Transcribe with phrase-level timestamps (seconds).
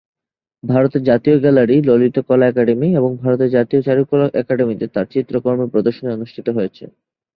[0.63, 6.47] ভারতের জাতীয় gallery, Lalit Kala academy ও ভারতের জাতীয় চারুকলা একাডেমীতে তার চিত্রকর্মের প্রদর্শনী অনুষ্ঠিত
[6.57, 6.83] হয়েছে।